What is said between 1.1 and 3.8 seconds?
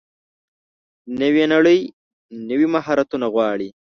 نوې نړۍ نوي مهارتونه غواړي.